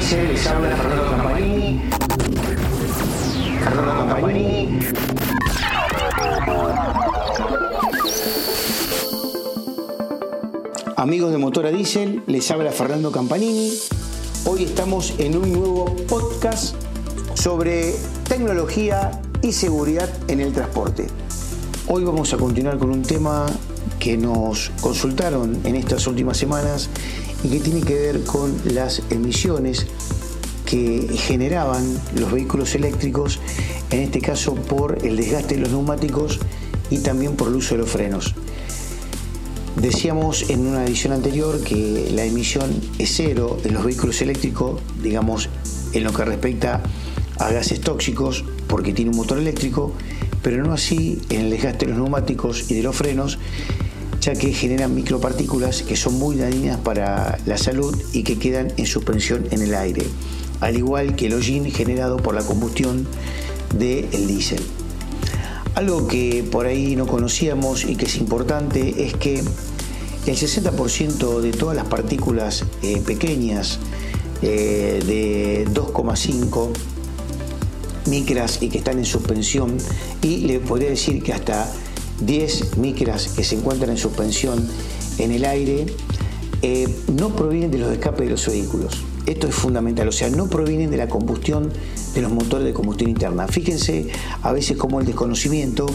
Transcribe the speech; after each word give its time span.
Dice, 0.00 0.24
les 0.24 0.46
habla 0.46 0.74
Fernando 0.76 1.10
Campanini. 1.10 1.80
Fernando 3.62 4.06
Campanini. 4.06 4.78
Amigos 10.96 11.32
de 11.32 11.36
Motora 11.36 11.70
Diesel, 11.70 12.22
les 12.26 12.50
habla 12.50 12.72
Fernando 12.72 13.12
Campanini. 13.12 13.74
Hoy 14.46 14.64
estamos 14.64 15.12
en 15.18 15.36
un 15.36 15.52
nuevo 15.52 15.94
podcast 16.08 16.74
sobre 17.34 17.94
tecnología 18.26 19.20
y 19.42 19.52
seguridad 19.52 20.08
en 20.28 20.40
el 20.40 20.54
transporte. 20.54 21.08
Hoy 21.88 22.04
vamos 22.04 22.32
a 22.32 22.38
continuar 22.38 22.78
con 22.78 22.88
un 22.90 23.02
tema 23.02 23.44
que 23.98 24.16
nos 24.16 24.70
consultaron 24.80 25.60
en 25.64 25.76
estas 25.76 26.06
últimas 26.06 26.38
semanas 26.38 26.88
y 27.42 27.48
que 27.48 27.60
tiene 27.60 27.80
que 27.80 27.94
ver 27.94 28.24
con 28.24 28.54
las 28.64 29.02
emisiones 29.10 29.86
que 30.66 31.08
generaban 31.16 32.00
los 32.16 32.30
vehículos 32.30 32.74
eléctricos, 32.74 33.40
en 33.90 34.00
este 34.00 34.20
caso 34.20 34.54
por 34.54 35.04
el 35.04 35.16
desgaste 35.16 35.56
de 35.56 35.62
los 35.62 35.70
neumáticos 35.70 36.38
y 36.90 36.98
también 36.98 37.36
por 37.36 37.48
el 37.48 37.56
uso 37.56 37.74
de 37.74 37.80
los 37.80 37.90
frenos. 37.90 38.34
Decíamos 39.76 40.50
en 40.50 40.66
una 40.66 40.84
edición 40.84 41.12
anterior 41.12 41.60
que 41.60 42.10
la 42.12 42.24
emisión 42.24 42.70
es 42.98 43.14
cero 43.16 43.58
en 43.64 43.74
los 43.74 43.84
vehículos 43.84 44.20
eléctricos, 44.20 44.80
digamos, 45.02 45.48
en 45.92 46.04
lo 46.04 46.12
que 46.12 46.24
respecta 46.24 46.82
a 47.38 47.50
gases 47.50 47.80
tóxicos, 47.80 48.44
porque 48.68 48.92
tiene 48.92 49.10
un 49.10 49.16
motor 49.16 49.38
eléctrico, 49.38 49.92
pero 50.42 50.62
no 50.62 50.72
así 50.72 51.20
en 51.30 51.42
el 51.42 51.50
desgaste 51.50 51.86
de 51.86 51.92
los 51.92 52.00
neumáticos 52.00 52.70
y 52.70 52.74
de 52.74 52.82
los 52.82 52.94
frenos, 52.94 53.38
ya 54.20 54.34
que 54.34 54.52
generan 54.52 54.94
micropartículas 54.94 55.82
que 55.82 55.96
son 55.96 56.18
muy 56.18 56.36
dañinas 56.36 56.78
para 56.78 57.38
la 57.46 57.56
salud 57.56 57.96
y 58.12 58.22
que 58.22 58.38
quedan 58.38 58.72
en 58.76 58.86
suspensión 58.86 59.46
en 59.50 59.62
el 59.62 59.74
aire, 59.74 60.04
al 60.60 60.76
igual 60.76 61.16
que 61.16 61.26
el 61.26 61.34
hollín 61.34 61.70
generado 61.70 62.18
por 62.18 62.34
la 62.34 62.42
combustión 62.42 63.06
del 63.76 64.26
diésel. 64.26 64.62
Algo 65.74 66.06
que 66.06 66.44
por 66.50 66.66
ahí 66.66 66.96
no 66.96 67.06
conocíamos 67.06 67.84
y 67.84 67.96
que 67.96 68.06
es 68.06 68.16
importante 68.16 69.06
es 69.06 69.14
que 69.14 69.38
el 70.26 70.36
60% 70.36 71.40
de 71.40 71.52
todas 71.52 71.76
las 71.76 71.86
partículas 71.86 72.64
eh, 72.82 73.00
pequeñas 73.00 73.78
eh, 74.42 75.02
de 75.06 75.66
2,5 75.72 76.68
micras 78.06 78.58
y 78.60 78.68
que 78.68 78.78
están 78.78 78.98
en 78.98 79.04
suspensión 79.04 79.78
y 80.20 80.38
le 80.38 80.60
podría 80.60 80.90
decir 80.90 81.22
que 81.22 81.32
hasta 81.32 81.72
10 82.20 82.76
micras 82.78 83.28
que 83.28 83.44
se 83.44 83.56
encuentran 83.56 83.90
en 83.90 83.96
suspensión 83.96 84.66
en 85.18 85.32
el 85.32 85.44
aire 85.44 85.86
eh, 86.62 86.88
no 87.14 87.34
provienen 87.34 87.70
de 87.70 87.78
los 87.78 87.90
escapes 87.92 88.26
de 88.26 88.30
los 88.30 88.46
vehículos. 88.46 89.04
Esto 89.26 89.46
es 89.46 89.54
fundamental, 89.54 90.08
o 90.08 90.12
sea, 90.12 90.28
no 90.30 90.48
provienen 90.48 90.90
de 90.90 90.96
la 90.96 91.08
combustión 91.08 91.72
de 92.14 92.22
los 92.22 92.32
motores 92.32 92.66
de 92.66 92.72
combustión 92.72 93.10
interna. 93.10 93.46
Fíjense 93.46 94.08
a 94.42 94.52
veces 94.52 94.76
cómo 94.76 95.00
el 95.00 95.06
desconocimiento 95.06 95.86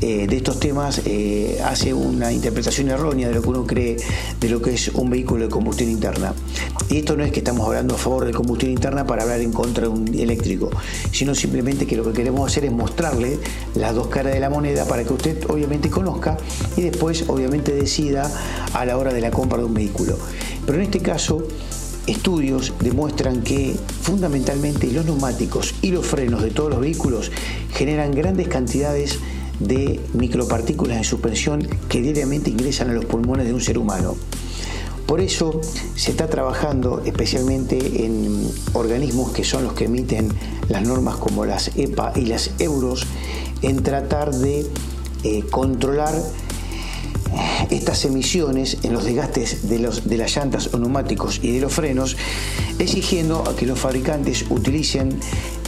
eh, 0.00 0.26
de 0.26 0.36
estos 0.36 0.60
temas 0.60 1.02
eh, 1.04 1.60
hace 1.64 1.94
una 1.94 2.32
interpretación 2.32 2.88
errónea 2.88 3.28
de 3.28 3.34
lo 3.34 3.42
que 3.42 3.48
uno 3.48 3.66
cree 3.66 3.96
de 4.40 4.48
lo 4.48 4.60
que 4.60 4.74
es 4.74 4.88
un 4.88 5.10
vehículo 5.10 5.44
de 5.44 5.50
combustión 5.50 5.90
interna. 5.90 6.34
Y 6.88 6.98
esto 6.98 7.16
no 7.16 7.24
es 7.24 7.32
que 7.32 7.40
estamos 7.40 7.66
hablando 7.66 7.94
a 7.94 7.98
favor 7.98 8.24
de 8.24 8.32
combustión 8.32 8.72
interna 8.72 9.06
para 9.06 9.22
hablar 9.22 9.40
en 9.40 9.52
contra 9.52 9.84
de 9.84 9.88
un 9.88 10.08
eléctrico, 10.14 10.70
sino 11.10 11.34
simplemente 11.34 11.86
que 11.86 11.96
lo 11.96 12.04
que 12.04 12.12
queremos 12.12 12.50
hacer 12.50 12.64
es 12.64 12.72
mostrarle 12.72 13.38
las 13.74 13.94
dos 13.94 14.08
caras 14.08 14.34
de 14.34 14.40
la 14.40 14.50
moneda 14.50 14.86
para 14.86 15.04
que 15.04 15.12
usted 15.12 15.44
obviamente 15.48 15.88
conozca 15.90 16.36
y 16.76 16.82
después 16.82 17.24
obviamente 17.28 17.72
decida 17.72 18.30
a 18.74 18.84
la 18.84 18.98
hora 18.98 19.12
de 19.12 19.20
la 19.20 19.30
compra 19.30 19.58
de 19.58 19.64
un 19.64 19.74
vehículo. 19.74 20.18
Pero 20.66 20.78
en 20.78 20.84
este 20.84 21.00
caso, 21.00 21.46
estudios 22.06 22.72
demuestran 22.80 23.42
que 23.42 23.76
fundamentalmente 24.02 24.88
los 24.88 25.04
neumáticos 25.04 25.74
y 25.82 25.90
los 25.90 26.04
frenos 26.06 26.42
de 26.42 26.50
todos 26.50 26.70
los 26.70 26.80
vehículos 26.80 27.30
generan 27.74 28.12
grandes 28.12 28.48
cantidades 28.48 29.18
de 29.60 30.00
micropartículas 30.14 30.96
en 30.96 31.04
suspensión 31.04 31.68
que 31.88 32.00
diariamente 32.00 32.50
ingresan 32.50 32.90
a 32.90 32.92
los 32.92 33.04
pulmones 33.04 33.46
de 33.46 33.54
un 33.54 33.60
ser 33.60 33.78
humano. 33.78 34.16
Por 35.06 35.20
eso 35.20 35.60
se 35.94 36.10
está 36.10 36.28
trabajando 36.28 37.02
especialmente 37.04 38.04
en 38.04 38.50
organismos 38.72 39.32
que 39.32 39.44
son 39.44 39.64
los 39.64 39.74
que 39.74 39.84
emiten 39.84 40.28
las 40.68 40.82
normas 40.82 41.16
como 41.16 41.44
las 41.44 41.76
EPA 41.76 42.12
y 42.16 42.26
las 42.26 42.50
Euros 42.58 43.06
en 43.62 43.82
tratar 43.82 44.32
de 44.32 44.66
eh, 45.24 45.44
controlar 45.50 46.14
estas 47.70 48.04
emisiones 48.04 48.78
en 48.82 48.92
los 48.92 49.04
desgastes 49.04 49.68
de, 49.68 49.78
los, 49.78 50.08
de 50.08 50.16
las 50.16 50.34
llantas 50.36 50.70
o 50.72 50.78
neumáticos 50.78 51.40
y 51.42 51.52
de 51.52 51.60
los 51.60 51.72
frenos, 51.72 52.16
exigiendo 52.78 53.44
a 53.48 53.56
que 53.56 53.66
los 53.66 53.78
fabricantes 53.78 54.44
utilicen 54.50 55.18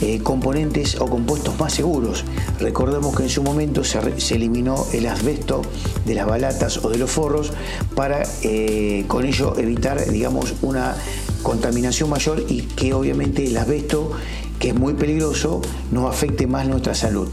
eh, 0.01 0.19
componentes 0.19 0.95
o 0.99 1.07
compuestos 1.07 1.57
más 1.59 1.73
seguros. 1.73 2.25
Recordemos 2.59 3.15
que 3.15 3.23
en 3.23 3.29
su 3.29 3.43
momento 3.43 3.83
se, 3.83 3.99
eliminó 4.35 4.85
el 4.93 5.07
asbesto 5.07 5.61
de 6.05 6.15
las 6.15 6.27
balatas 6.27 6.83
o 6.83 6.89
de 6.89 6.97
los 6.97 7.09
forros 7.09 7.51
para 7.95 8.23
eh, 8.41 9.05
con 9.07 9.25
ello 9.25 9.57
evitar, 9.57 10.09
digamos, 10.11 10.53
una 10.61 10.95
contaminación 11.43 12.09
mayor 12.09 12.43
y 12.49 12.61
que 12.61 12.93
obviamente 12.93 13.45
el 13.45 13.55
asbesto 13.55 14.11
que 14.59 14.69
es 14.69 14.75
muy 14.75 14.93
peligroso, 14.93 15.61
nos 15.91 16.09
afecte 16.09 16.47
más 16.47 16.67
nuestra 16.67 16.95
salud. 16.95 17.27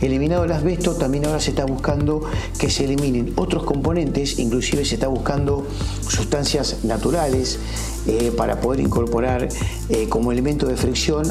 Eliminado 0.00 0.44
el 0.44 0.52
asbesto, 0.52 0.94
también 0.94 1.26
ahora 1.26 1.40
se 1.40 1.50
está 1.50 1.64
buscando 1.64 2.22
que 2.58 2.70
se 2.70 2.84
eliminen 2.84 3.32
otros 3.36 3.64
componentes, 3.64 4.38
inclusive 4.38 4.84
se 4.84 4.94
está 4.94 5.08
buscando 5.08 5.66
sustancias 6.08 6.84
naturales 6.84 7.58
eh, 8.06 8.32
para 8.36 8.60
poder 8.60 8.80
incorporar 8.80 9.48
eh, 9.88 10.08
como 10.08 10.30
elemento 10.30 10.66
de 10.66 10.76
fricción 10.76 11.26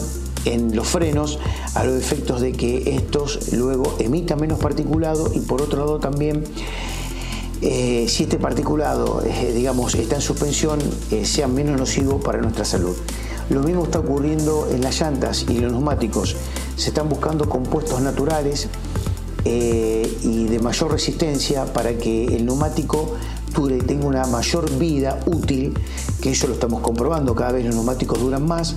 en 0.46 0.76
los 0.76 0.88
frenos 0.88 1.40
a 1.76 1.84
los 1.84 1.96
efectos 1.96 2.42
de 2.42 2.54
que 2.54 2.96
estos 2.96 3.54
luego 3.54 3.96
emitan 4.00 4.40
menos 4.40 4.60
particulado 4.60 5.32
y 5.34 5.40
por 5.40 5.62
otro 5.62 5.80
lado 5.80 6.00
también 6.00 6.44
eh, 7.62 8.06
si 8.08 8.24
este 8.24 8.38
particulado 8.38 9.24
digamos 9.54 9.96
está 9.96 10.16
en 10.16 10.22
suspensión 10.22 10.80
sea 11.24 11.48
menos 11.48 11.80
nocivo 11.80 12.20
para 12.20 12.40
nuestra 12.40 12.64
salud. 12.64 12.96
Lo 13.50 13.62
mismo 13.62 13.86
está 13.86 14.00
ocurriendo 14.00 14.68
en 14.72 14.82
las 14.82 15.00
llantas 15.00 15.46
y 15.48 15.60
los 15.60 15.72
neumáticos. 15.72 16.36
Se 16.76 16.90
están 16.90 17.08
buscando 17.08 17.48
compuestos 17.48 18.02
naturales 18.02 18.68
eh, 19.46 20.18
y 20.22 20.46
de 20.46 20.60
mayor 20.60 20.92
resistencia 20.92 21.72
para 21.72 21.98
que 21.98 22.26
el 22.26 22.46
neumático 22.46 23.16
dure 23.56 23.78
y 23.78 23.82
tenga 23.82 24.06
una 24.06 24.26
mayor 24.26 24.70
vida 24.78 25.20
útil, 25.26 25.74
que 26.22 26.32
eso 26.32 26.48
lo 26.48 26.54
estamos 26.54 26.82
comprobando, 26.82 27.34
cada 27.34 27.54
vez 27.54 27.66
los 27.66 27.76
neumáticos 27.76 28.20
duran 28.20 28.46
más, 28.46 28.76